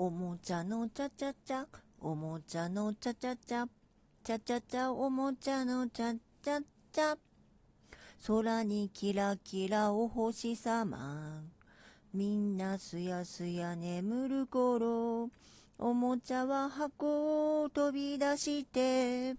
[0.00, 1.66] おもちゃのちゃちゃちゃ、
[2.00, 3.66] おもちゃのちゃちゃちゃ、
[4.22, 4.92] ちゃちゃちゃ。
[4.92, 6.60] おもちゃのちゃちゃ
[6.92, 7.16] ちゃ。
[8.24, 11.42] 空にキラキラお星様。
[12.14, 15.30] みんなすやすや眠る頃、
[15.80, 19.34] おもちゃは箱を飛び出して、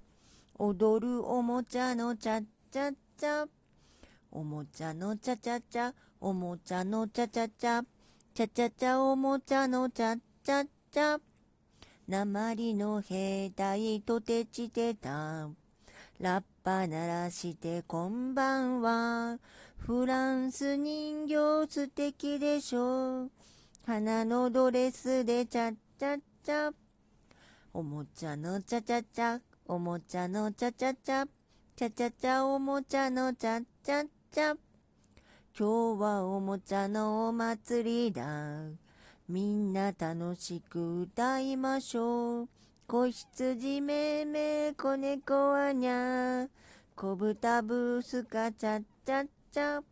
[0.58, 3.46] 踊るおもちゃのちゃちゃちゃ。
[4.30, 7.82] おもちゃのちゃちゃちゃ、おもちゃのちゃちゃちゃ、
[8.34, 10.29] ちゃちゃちゃおもちゃのちゃちゃ。
[10.50, 11.20] ちゃちゃ。
[12.08, 15.48] 鉛の兵隊とてちてた。
[16.20, 19.38] ラッパ鳴らしてこんばんは。
[19.78, 21.36] フランス人形
[21.70, 23.30] 素敵でしょ。
[23.86, 26.72] 花のドレスでちゃちゃちゃ。
[27.72, 31.28] おもちゃのちゃちゃちゃ、おもちゃのちゃちゃちゃ。
[31.76, 34.56] ちゃちゃちゃおもちゃのちゃちゃちゃ。
[35.56, 38.89] 今日はおもちゃのお祭りだ。
[39.30, 42.50] みんな楽しく歌いましょう。
[42.88, 46.48] 子羊めめ子猫はにゃ
[46.96, 49.84] 子豚ブースカチャッチャッチャ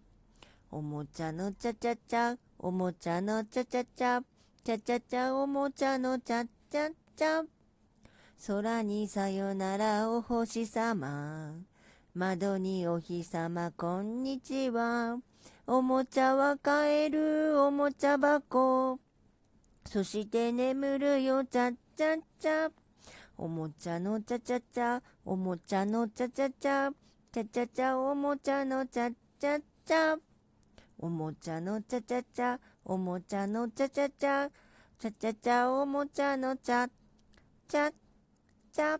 [0.72, 4.24] おもちゃのチャチャチャおもちゃのチャチャチャ
[4.64, 7.46] チャチャチャおもちゃのチャチャチャ
[8.48, 11.54] 空にさよならお星様。
[12.16, 13.72] 窓にお日様。
[13.78, 15.20] こんにちは。
[15.68, 17.62] おもちゃは帰る。
[17.62, 19.00] おもちゃ箱。
[19.90, 22.70] そして眠るよ、ちゃっちゃっちゃ。
[23.38, 26.92] おもちゃのちゃちゃちゃ、おもちゃのちゃちゃちゃ、
[27.32, 30.18] ちゃちゃちゃ、おもちゃのちゃちゃちゃ。
[31.00, 34.50] おもちゃのちゃちゃちゃ、おもちゃのちゃちゃちゃ、
[35.00, 36.90] ちゃちゃちゃ、おもちゃのちゃ、
[37.70, 37.90] ちゃ、
[38.74, 39.00] ちゃ。